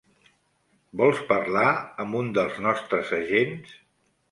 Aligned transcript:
Vols 1.01 1.21
parlar 1.33 1.67
amb 2.05 2.19
un 2.23 2.33
dels 2.39 2.59
nostres 2.69 3.15
agents? 3.21 3.79